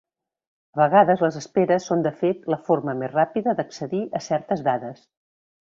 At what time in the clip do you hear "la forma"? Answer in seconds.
2.55-2.99